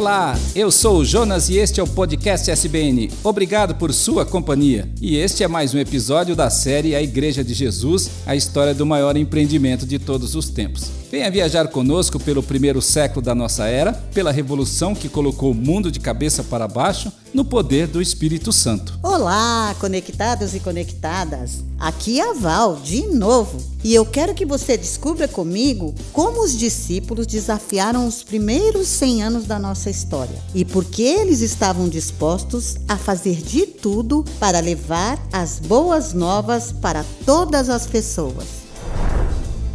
[0.00, 3.10] Olá, eu sou o Jonas e este é o podcast SBN.
[3.22, 4.90] Obrigado por sua companhia.
[4.98, 8.86] E este é mais um episódio da série A Igreja de Jesus, a história do
[8.86, 10.90] maior empreendimento de todos os tempos.
[11.10, 15.92] Venha viajar conosco pelo primeiro século da nossa era, pela revolução que colocou o mundo
[15.92, 18.98] de cabeça para baixo no poder do Espírito Santo.
[19.02, 21.62] Olá, conectados e conectadas.
[21.78, 23.58] Aqui é a Val, de novo.
[23.82, 29.44] E eu quero que você descubra comigo como os discípulos desafiaram os primeiros 100 anos
[29.46, 35.18] da nossa história e por que eles estavam dispostos a fazer de tudo para levar
[35.32, 38.59] as boas novas para todas as pessoas.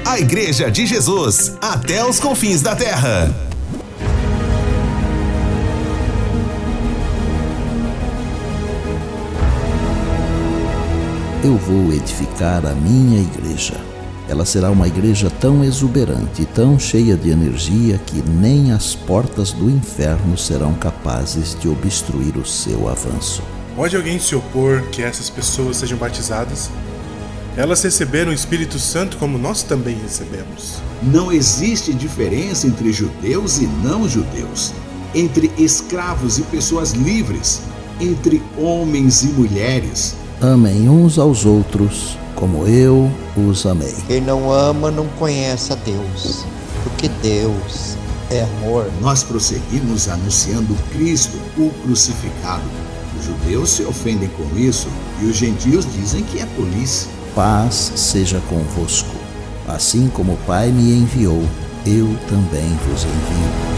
[0.05, 3.48] A Igreja de Jesus, até os confins da terra.
[11.45, 13.75] Eu vou edificar a minha igreja.
[14.29, 19.53] Ela será uma igreja tão exuberante e tão cheia de energia que nem as portas
[19.53, 23.43] do inferno serão capazes de obstruir o seu avanço.
[23.77, 26.71] Pode alguém se opor que essas pessoas sejam batizadas?
[27.57, 30.83] Elas receberam o Espírito Santo como nós também recebemos.
[31.01, 34.73] Não existe diferença entre judeus e não judeus,
[35.15, 37.63] entre escravos e pessoas livres,
[38.01, 40.17] entre homens e mulheres.
[40.41, 43.93] Amem uns aos outros como eu os amei.
[44.07, 46.45] Quem não ama não conhece a Deus,
[46.85, 47.97] porque Deus
[48.31, 48.89] é amor.
[49.01, 52.63] Nós prosseguimos anunciando Cristo, o crucificado.
[53.19, 54.87] Os judeus se ofendem com isso
[55.21, 57.09] e os gentios dizem que é tolice.
[57.35, 59.17] Paz seja convosco.
[59.67, 61.43] Assim como o Pai me enviou,
[61.85, 63.78] eu também vos envio.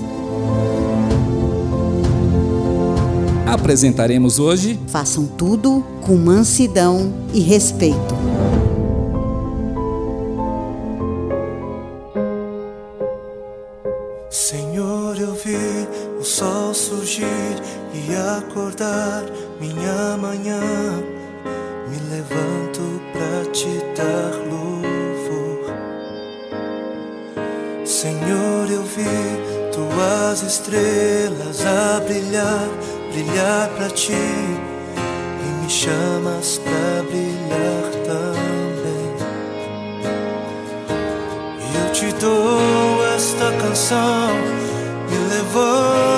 [3.51, 8.15] Apresentaremos hoje Façam tudo com mansidão e respeito.
[14.29, 15.85] Senhor, eu vi
[16.17, 17.25] o sol surgir
[17.93, 19.25] e acordar
[19.59, 20.61] minha manhã.
[21.89, 25.75] Me levanto pra te dar louvor.
[27.85, 32.69] Senhor, eu vi tuas estrelas a brilhar,
[33.11, 34.13] brilhar pra ti.
[34.13, 39.15] E me chamas pra brilhar também.
[41.75, 44.29] Eu te dou esta canção,
[45.09, 46.10] me levanto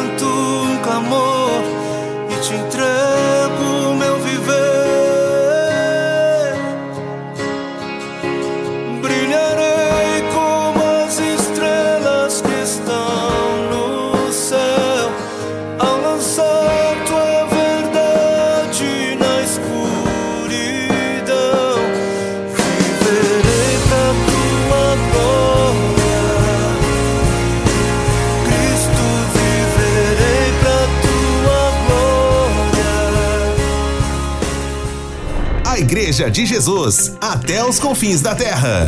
[36.13, 38.87] Igreja de Jesus, até os confins da terra.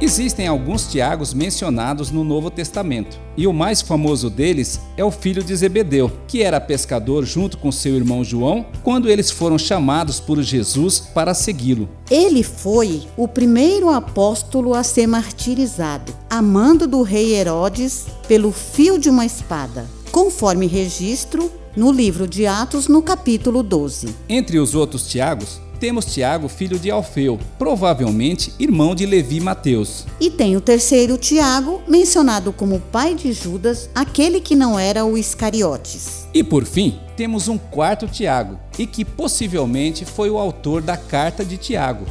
[0.00, 5.44] Existem alguns Tiagos mencionados no Novo Testamento, e o mais famoso deles é o filho
[5.44, 10.42] de Zebedeu, que era pescador junto com seu irmão João, quando eles foram chamados por
[10.42, 11.88] Jesus para segui-lo.
[12.10, 19.08] Ele foi o primeiro apóstolo a ser martirizado, amando do rei Herodes pelo fio de
[19.08, 24.14] uma espada, conforme registro no livro de Atos, no capítulo 12.
[24.28, 30.06] Entre os outros Tiagos, temos Tiago, filho de Alfeu, provavelmente irmão de Levi e Mateus.
[30.20, 35.18] E tem o terceiro Tiago, mencionado como pai de Judas, aquele que não era o
[35.18, 36.28] Iscariotes.
[36.32, 41.44] E por fim, temos um quarto Tiago, e que possivelmente foi o autor da carta
[41.44, 42.04] de Tiago.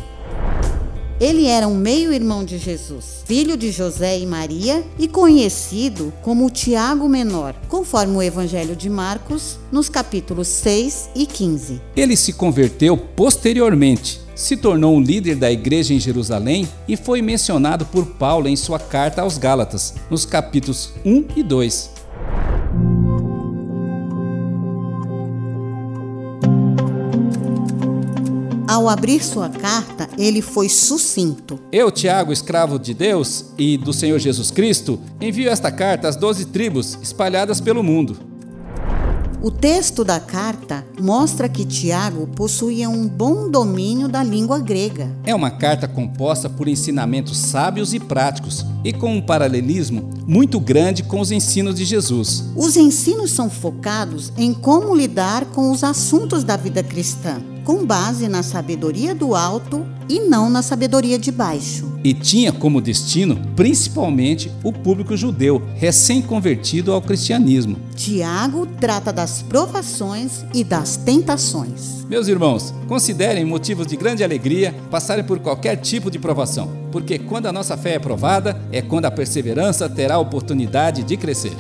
[1.22, 7.08] Ele era um meio-irmão de Jesus, filho de José e Maria e conhecido como Tiago
[7.08, 11.80] Menor, conforme o Evangelho de Marcos, nos capítulos 6 e 15.
[11.96, 17.86] Ele se converteu posteriormente, se tornou um líder da igreja em Jerusalém e foi mencionado
[17.86, 22.01] por Paulo em sua carta aos Gálatas, nos capítulos 1 e 2.
[28.82, 31.60] Ao abrir sua carta, ele foi sucinto.
[31.72, 36.46] Eu, Tiago, escravo de Deus e do Senhor Jesus Cristo, envio esta carta às doze
[36.46, 38.18] tribos espalhadas pelo mundo.
[39.44, 45.16] O texto da carta mostra que Tiago possuía um bom domínio da língua grega.
[45.24, 51.04] É uma carta composta por ensinamentos sábios e práticos e com um paralelismo muito grande
[51.04, 52.46] com os ensinos de Jesus.
[52.56, 57.42] Os ensinos são focados em como lidar com os assuntos da vida cristã,
[57.72, 61.90] com base na sabedoria do alto e não na sabedoria de baixo.
[62.04, 67.78] E tinha como destino principalmente o público judeu, recém-convertido ao cristianismo.
[67.96, 72.04] Tiago trata das provações e das tentações.
[72.10, 77.46] Meus irmãos, considerem motivos de grande alegria passarem por qualquer tipo de provação, porque quando
[77.46, 81.56] a nossa fé é provada, é quando a perseverança terá a oportunidade de crescer.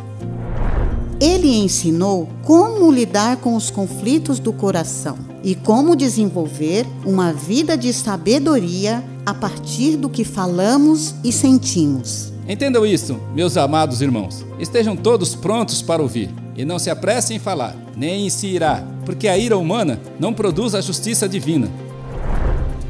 [1.21, 7.93] Ele ensinou como lidar com os conflitos do coração e como desenvolver uma vida de
[7.93, 12.33] sabedoria a partir do que falamos e sentimos.
[12.49, 14.43] Entendam isso, meus amados irmãos.
[14.57, 18.83] Estejam todos prontos para ouvir e não se apressem em falar, nem em se irá,
[19.05, 21.69] porque a ira humana não produz a justiça divina.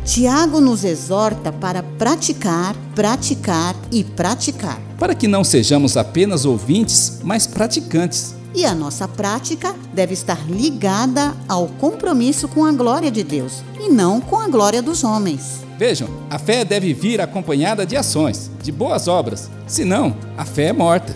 [0.03, 4.79] Tiago nos exorta para praticar, praticar e praticar.
[4.97, 8.35] Para que não sejamos apenas ouvintes, mas praticantes.
[8.53, 13.89] E a nossa prática deve estar ligada ao compromisso com a glória de Deus e
[13.89, 15.61] não com a glória dos homens.
[15.77, 19.49] Vejam, a fé deve vir acompanhada de ações, de boas obras.
[19.65, 21.15] Senão, a fé é morta.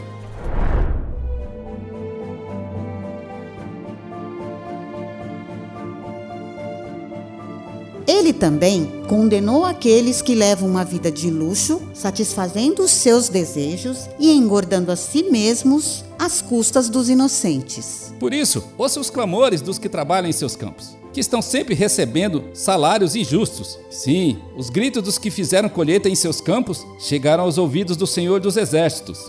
[8.35, 14.91] Também condenou aqueles que levam uma vida de luxo, satisfazendo os seus desejos e engordando
[14.91, 18.13] a si mesmos às custas dos inocentes.
[18.19, 22.43] Por isso, ouça os clamores dos que trabalham em seus campos, que estão sempre recebendo
[22.53, 23.79] salários injustos.
[23.89, 28.39] Sim, os gritos dos que fizeram colheita em seus campos chegaram aos ouvidos do Senhor
[28.39, 29.19] dos Exércitos.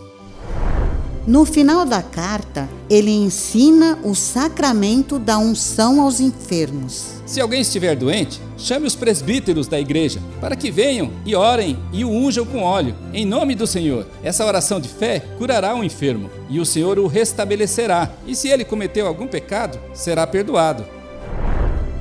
[1.26, 7.16] No final da carta, ele ensina o sacramento da unção aos enfermos.
[7.26, 12.04] Se alguém estiver doente, chame os presbíteros da igreja para que venham e orem e
[12.04, 14.06] o unjam com óleo, em nome do Senhor.
[14.22, 18.08] Essa oração de fé curará o enfermo e o Senhor o restabelecerá.
[18.24, 20.86] E se ele cometeu algum pecado, será perdoado.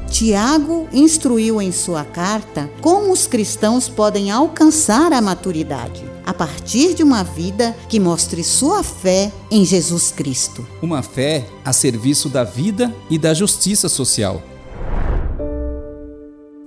[0.07, 7.03] Tiago instruiu em sua carta como os cristãos podem alcançar a maturidade a partir de
[7.03, 10.65] uma vida que mostre sua fé em Jesus Cristo.
[10.81, 14.41] Uma fé a serviço da vida e da justiça social.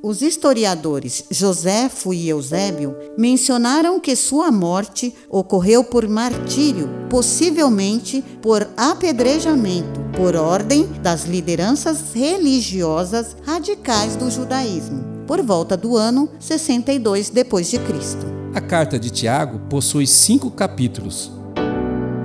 [0.00, 10.00] Os historiadores Joséfo e Eusébio mencionaram que sua morte ocorreu por martírio, possivelmente por apedrejamento,
[10.16, 17.78] por ordem das lideranças religiosas radicais do judaísmo, por volta do ano 62 depois de
[17.80, 18.37] Cristo.
[18.54, 21.30] A carta de Tiago possui cinco capítulos.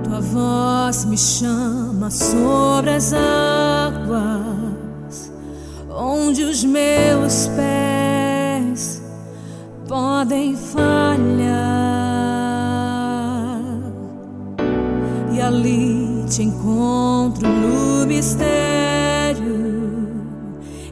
[0.02, 4.12] Tua voz me chama sobre as águas,
[5.90, 9.02] onde os meus pés
[9.86, 11.18] podem falhar,
[15.32, 19.44] e ali te encontro no mistério,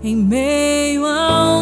[0.02, 1.61] em meio ao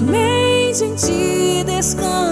[0.00, 2.29] somente em ti descansarei,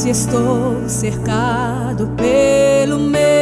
[0.00, 3.39] Se estou cercado pelo medo,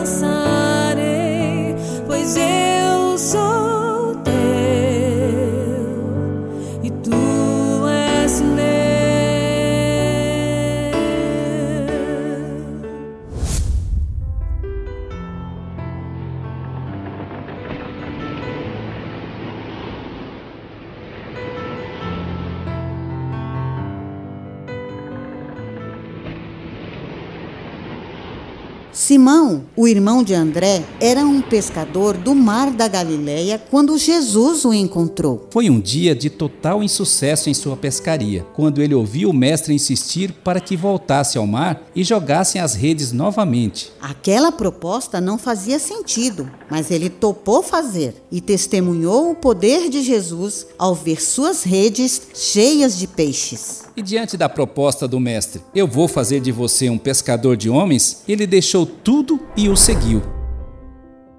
[29.04, 34.72] Simão, o irmão de André, era um pescador do mar da Galileia quando Jesus o
[34.72, 35.46] encontrou.
[35.50, 40.32] Foi um dia de total insucesso em sua pescaria, quando ele ouviu o mestre insistir
[40.32, 43.92] para que voltasse ao mar e jogassem as redes novamente.
[44.00, 50.66] Aquela proposta não fazia sentido, mas ele topou fazer e testemunhou o poder de Jesus
[50.78, 53.84] ao ver suas redes cheias de peixes.
[53.96, 58.22] E diante da proposta do mestre, eu vou fazer de você um pescador de homens,
[58.26, 60.22] ele deixou tudo e o seguiu.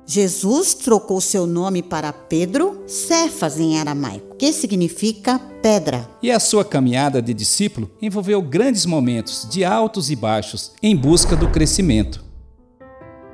[0.07, 6.07] Jesus trocou seu nome para Pedro, Cefas em aramaico, que significa pedra.
[6.21, 11.35] E a sua caminhada de discípulo envolveu grandes momentos de altos e baixos em busca
[11.35, 12.24] do crescimento.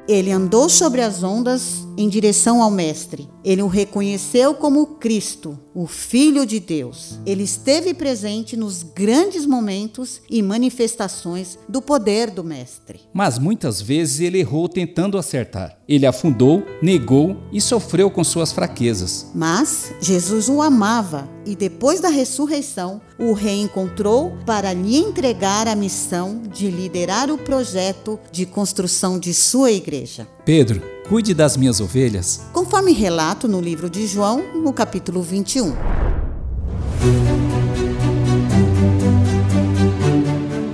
[0.07, 3.29] Ele andou sobre as ondas em direção ao Mestre.
[3.43, 7.19] Ele o reconheceu como Cristo, o Filho de Deus.
[7.25, 13.01] Ele esteve presente nos grandes momentos e manifestações do poder do Mestre.
[13.13, 15.77] Mas muitas vezes ele errou tentando acertar.
[15.87, 19.31] Ele afundou, negou e sofreu com suas fraquezas.
[19.35, 26.41] Mas Jesus o amava e depois da ressurreição o reencontrou para lhe entregar a missão
[26.51, 30.27] de liderar o projeto de construção de sua igreja.
[30.45, 32.41] Pedro, cuide das minhas ovelhas.
[32.53, 35.73] Conforme relato no livro de João, no capítulo 21.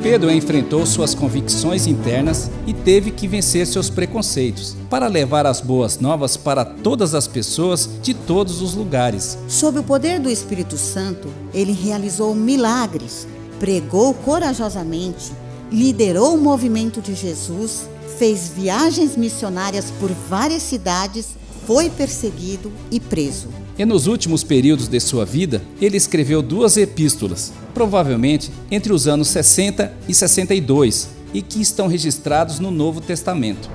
[0.10, 6.00] Pedro enfrentou suas convicções internas e teve que vencer seus preconceitos para levar as boas
[6.00, 9.38] novas para todas as pessoas de todos os lugares.
[9.50, 13.28] Sob o poder do Espírito Santo, ele realizou milagres,
[13.60, 15.34] pregou corajosamente,
[15.70, 21.36] liderou o movimento de Jesus, fez viagens missionárias por várias cidades,
[21.66, 23.50] foi perseguido e preso.
[23.78, 29.28] E nos últimos períodos de sua vida, ele escreveu duas epístolas, provavelmente entre os anos
[29.28, 33.70] 60 e 62, e que estão registrados no Novo Testamento.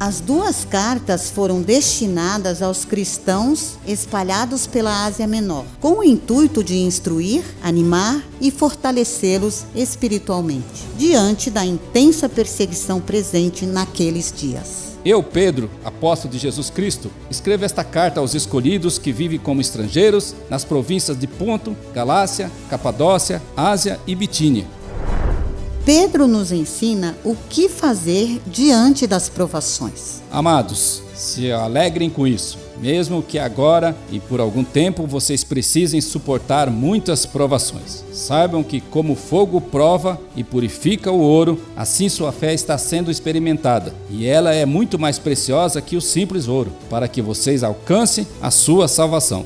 [0.00, 6.76] As duas cartas foram destinadas aos cristãos espalhados pela Ásia Menor, com o intuito de
[6.78, 14.91] instruir, animar e fortalecê-los espiritualmente, diante da intensa perseguição presente naqueles dias.
[15.04, 20.32] Eu, Pedro, apóstolo de Jesus Cristo, escrevo esta carta aos escolhidos que vivem como estrangeiros
[20.48, 24.64] nas províncias de Ponto, Galácia, Capadócia, Ásia e Bitínia.
[25.84, 30.22] Pedro nos ensina o que fazer diante das provações.
[30.30, 36.70] Amados, se alegrem com isso, mesmo que agora e por algum tempo vocês precisem suportar
[36.70, 38.04] muitas provações.
[38.12, 43.94] Saibam que, como fogo prova e purifica o ouro, assim sua fé está sendo experimentada,
[44.10, 48.50] e ela é muito mais preciosa que o simples ouro, para que vocês alcancem a
[48.50, 49.44] sua salvação.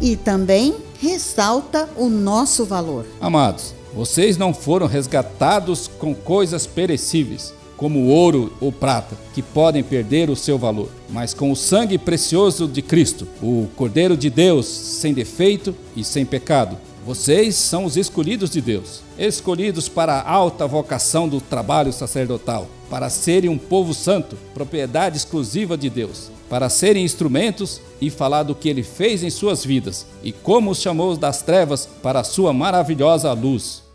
[0.00, 3.06] E também ressalta o nosso valor.
[3.20, 10.28] Amados, vocês não foram resgatados com coisas perecíveis, como ouro ou prata, que podem perder
[10.28, 15.14] o seu valor, mas com o sangue precioso de Cristo, o Cordeiro de Deus, sem
[15.14, 16.76] defeito e sem pecado.
[17.06, 23.08] Vocês são os escolhidos de Deus, escolhidos para a alta vocação do trabalho sacerdotal, para
[23.08, 28.68] serem um povo santo, propriedade exclusiva de Deus, para serem instrumentos e falar do que
[28.68, 33.32] ele fez em suas vidas e como os chamou das trevas para a sua maravilhosa
[33.32, 33.88] luz.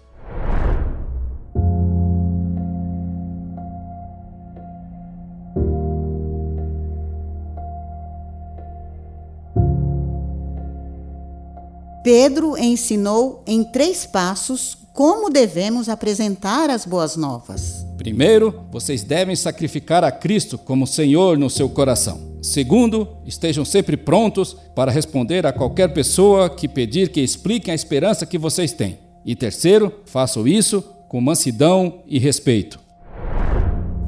[12.05, 17.83] Pedro ensinou em três passos como devemos apresentar as boas novas.
[17.97, 22.37] Primeiro, vocês devem sacrificar a Cristo como Senhor no seu coração.
[22.43, 28.23] Segundo, estejam sempre prontos para responder a qualquer pessoa que pedir que expliquem a esperança
[28.23, 28.99] que vocês têm.
[29.25, 32.79] E terceiro, façam isso com mansidão e respeito.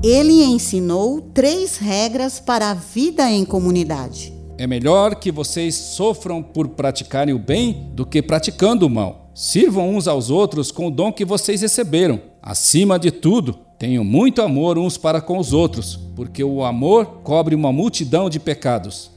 [0.04, 4.37] Ele ensinou três regras para a vida em comunidade.
[4.60, 9.30] É melhor que vocês sofram por praticarem o bem do que praticando o mal.
[9.36, 12.20] Sirvam uns aos outros com o dom que vocês receberam.
[12.42, 17.54] Acima de tudo, tenham muito amor uns para com os outros, porque o amor cobre
[17.54, 19.12] uma multidão de pecados.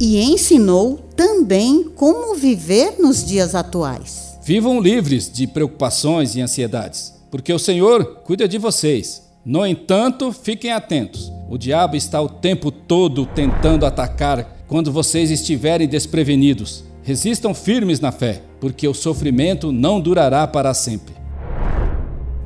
[0.00, 4.38] E ensinou também como viver nos dias atuais.
[4.42, 9.23] Vivam livres de preocupações e ansiedades, porque o Senhor cuida de vocês.
[9.44, 11.30] No entanto, fiquem atentos.
[11.50, 16.82] O diabo está o tempo todo tentando atacar quando vocês estiverem desprevenidos.
[17.02, 21.12] Resistam firmes na fé, porque o sofrimento não durará para sempre.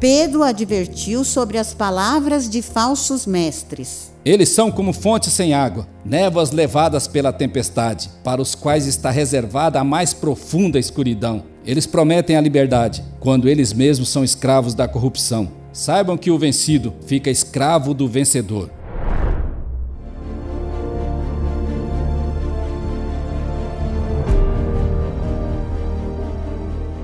[0.01, 4.13] Pedro advertiu sobre as palavras de falsos mestres.
[4.25, 9.79] Eles são como fontes sem água, névoas levadas pela tempestade, para os quais está reservada
[9.79, 11.45] a mais profunda escuridão.
[11.65, 15.58] Eles prometem a liberdade, quando eles mesmos são escravos da corrupção.
[15.73, 18.71] Saibam que o vencido fica escravo do vencedor.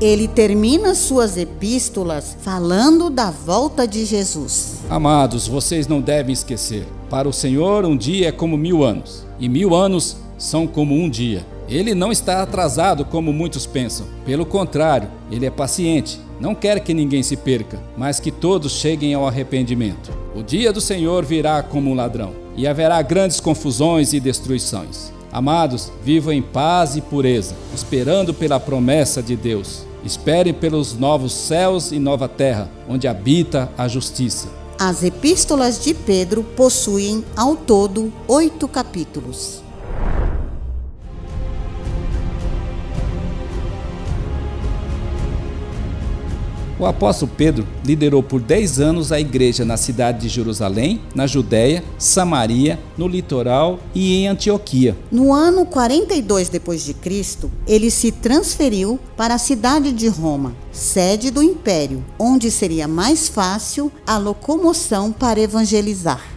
[0.01, 4.81] Ele termina suas epístolas falando da volta de Jesus.
[4.91, 9.49] Amados, vocês não devem esquecer: para o Senhor, um dia é como mil anos, e
[9.49, 11.47] mil anos são como um dia.
[11.69, 14.07] Ele não está atrasado como muitos pensam.
[14.27, 16.21] Pelo contrário, ele é paciente.
[16.45, 20.13] Não quer que ninguém se perca, mas que todos cheguem ao arrependimento.
[20.37, 25.11] O dia do Senhor virá como um ladrão, e haverá grandes confusões e destruições.
[25.33, 29.87] Amados, vivam em paz e pureza, esperando pela promessa de Deus.
[30.05, 34.49] Esperem pelos novos céus e nova terra, onde habita a justiça.
[34.79, 39.64] As epístolas de Pedro possuem, ao todo, oito capítulos.
[46.85, 51.83] O apóstolo Pedro liderou por 10 anos a igreja na cidade de Jerusalém, na Judéia,
[51.97, 54.95] Samaria, no litoral e em Antioquia.
[55.11, 61.31] No ano 42 depois de Cristo, ele se transferiu para a cidade de Roma, sede
[61.31, 66.34] do império, onde seria mais fácil a locomoção para evangelizar.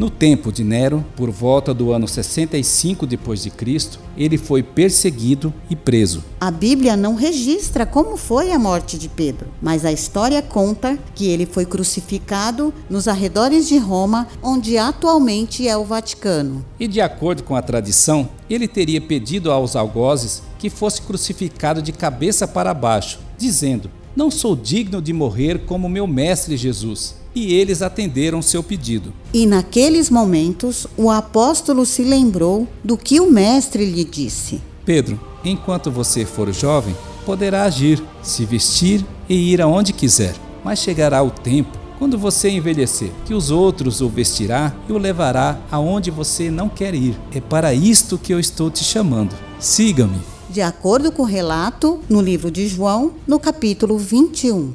[0.00, 5.52] No tempo de Nero, por volta do ano 65 depois de Cristo, ele foi perseguido
[5.68, 6.24] e preso.
[6.40, 11.26] A Bíblia não registra como foi a morte de Pedro, mas a história conta que
[11.26, 16.64] ele foi crucificado nos arredores de Roma, onde atualmente é o Vaticano.
[16.78, 21.92] E de acordo com a tradição, ele teria pedido aos algozes que fosse crucificado de
[21.92, 27.80] cabeça para baixo, dizendo: Não sou digno de morrer como meu mestre Jesus e eles
[27.80, 29.12] atenderam seu pedido.
[29.32, 35.90] E naqueles momentos o apóstolo se lembrou do que o mestre lhe disse: Pedro, enquanto
[35.90, 40.34] você for jovem, poderá agir, se vestir e ir aonde quiser.
[40.64, 45.60] Mas chegará o tempo, quando você envelhecer, que os outros o vestirá e o levará
[45.70, 47.16] aonde você não quer ir.
[47.32, 49.34] É para isto que eu estou te chamando.
[49.58, 50.18] Siga-me.
[50.50, 54.74] De acordo com o relato no livro de João, no capítulo 21.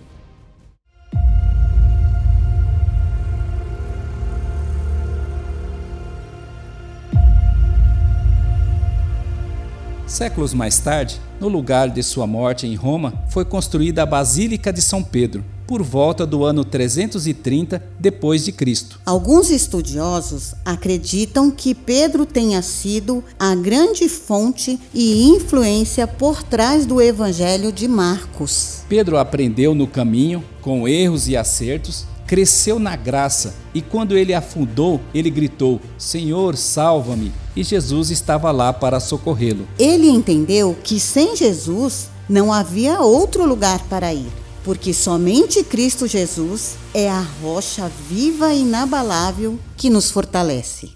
[10.07, 14.81] Séculos mais tarde, no lugar de sua morte em Roma, foi construída a Basílica de
[14.81, 18.99] São Pedro, por volta do ano 330 depois de Cristo.
[19.06, 27.01] Alguns estudiosos acreditam que Pedro tenha sido a grande fonte e influência por trás do
[27.01, 28.84] Evangelho de Marcos.
[28.88, 34.99] Pedro aprendeu no caminho, com erros e acertos, cresceu na graça e quando ele afundou,
[35.13, 37.32] ele gritou: Senhor, salva-me!
[37.56, 39.67] E Jesus estava lá para socorrê-lo.
[39.80, 44.32] Ele entendeu que sem Jesus não havia outro lugar para ir,
[44.65, 50.89] porque somente Cristo Jesus é a rocha viva e inabalável que nos fortalece.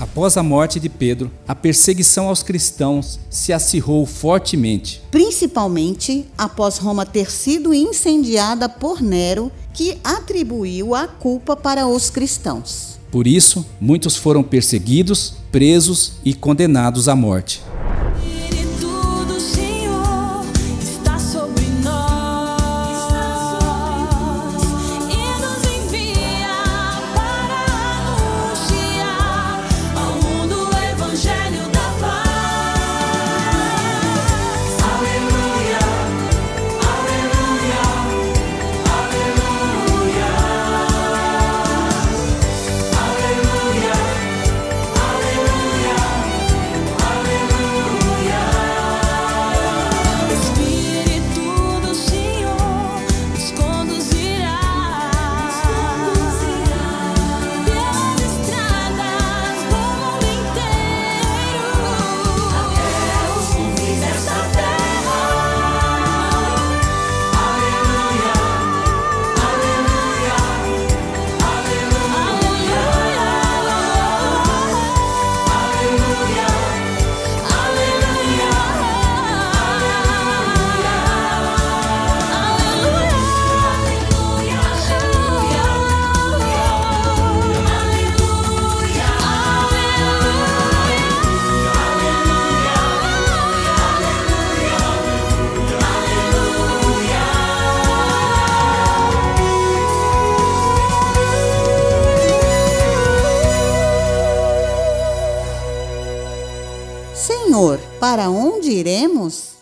[0.00, 5.02] Após a morte de Pedro, a perseguição aos cristãos se acirrou fortemente.
[5.10, 12.98] Principalmente após Roma ter sido incendiada por Nero, que atribuiu a culpa para os cristãos.
[13.10, 17.60] Por isso, muitos foram perseguidos, presos e condenados à morte.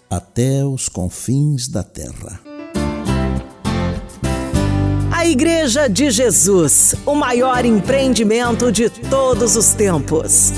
[0.09, 2.41] Até os confins da terra.
[5.11, 10.53] A Igreja de Jesus, o maior empreendimento de todos os tempos.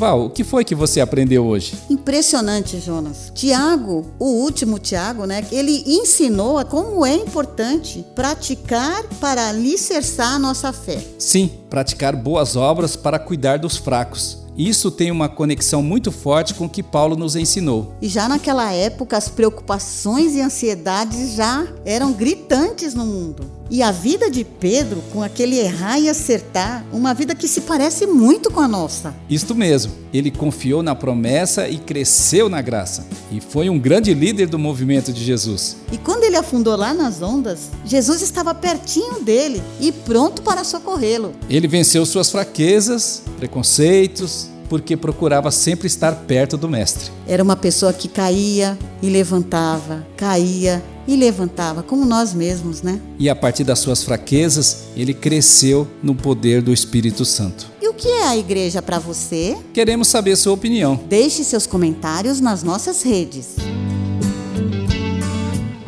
[0.00, 1.74] Val, o que foi que você aprendeu hoje?
[1.90, 3.30] Impressionante, Jonas.
[3.34, 5.44] Tiago, o último Tiago, né?
[5.52, 11.04] Ele ensinou a como é importante praticar para alicerçar a nossa fé.
[11.18, 14.38] Sim, praticar boas obras para cuidar dos fracos.
[14.56, 17.94] Isso tem uma conexão muito forte com o que Paulo nos ensinou.
[18.00, 23.59] E já naquela época, as preocupações e ansiedades já eram gritantes no mundo.
[23.72, 28.04] E a vida de Pedro, com aquele errar e acertar, uma vida que se parece
[28.04, 29.14] muito com a nossa.
[29.28, 33.06] Isto mesmo, ele confiou na promessa e cresceu na graça.
[33.30, 35.76] E foi um grande líder do movimento de Jesus.
[35.92, 41.32] E quando ele afundou lá nas ondas, Jesus estava pertinho dele e pronto para socorrê-lo.
[41.48, 47.10] Ele venceu suas fraquezas, preconceitos, porque procurava sempre estar perto do Mestre.
[47.26, 53.00] Era uma pessoa que caía e levantava, caía e levantava, como nós mesmos, né?
[53.18, 57.66] E a partir das suas fraquezas, ele cresceu no poder do Espírito Santo.
[57.82, 59.56] E o que é a igreja para você?
[59.74, 61.00] Queremos saber sua opinião.
[61.08, 63.56] Deixe seus comentários nas nossas redes.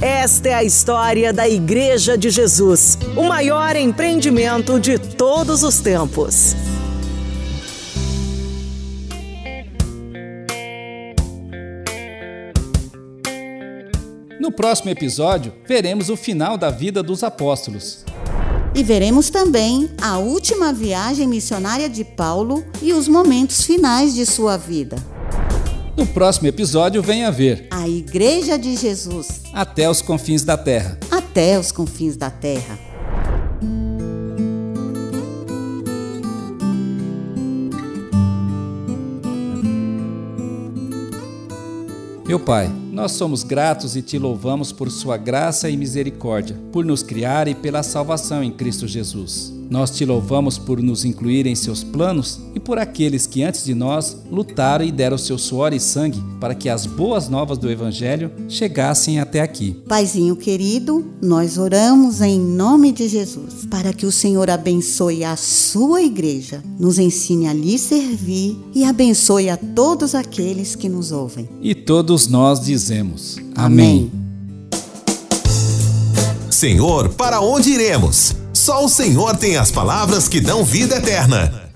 [0.01, 6.57] Esta é a história da Igreja de Jesus, o maior empreendimento de todos os tempos.
[14.43, 18.05] No próximo episódio, veremos o final da vida dos apóstolos.
[18.75, 24.57] E veremos também a última viagem missionária de Paulo e os momentos finais de sua
[24.57, 24.97] vida.
[25.97, 30.99] No próximo episódio, venha ver a Igreja de Jesus até os confins da terra.
[31.09, 32.77] Até os confins da terra.
[42.27, 47.03] Meu Pai, nós somos gratos e te louvamos por Sua graça e misericórdia, por nos
[47.03, 49.62] criar e pela salvação em Cristo Jesus.
[49.73, 53.75] Nós te louvamos por nos incluir em seus planos e por aqueles que antes de
[53.75, 58.31] nós lutaram e deram seu suor e sangue para que as boas novas do Evangelho
[58.51, 59.75] chegassem até aqui.
[59.89, 66.03] Paizinho querido, nós oramos em nome de Jesus para que o Senhor abençoe a sua
[66.03, 71.49] igreja, nos ensine a lhe servir e abençoe a todos aqueles que nos ouvem.
[71.63, 74.13] E todos nós dizemos: Amém.
[76.51, 78.42] Senhor, para onde iremos?
[78.63, 81.69] Só o Senhor tem as palavras que dão vida eterna.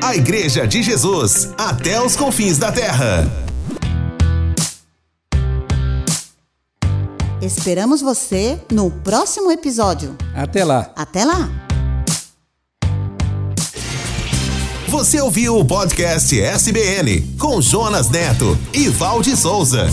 [0.03, 3.25] A Igreja de Jesus, até os confins da terra.
[7.41, 10.15] Esperamos você no próximo episódio.
[10.35, 10.91] Até lá.
[10.95, 11.62] Até lá.
[14.93, 19.87] Você ouviu o podcast SBN com Jonas Neto e Valde Souza.